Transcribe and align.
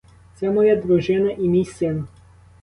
Це 0.35 0.51
моя 0.51 0.75
дружина 0.75 1.31
і 1.31 1.47
мій 1.49 1.65
син! 1.65 2.07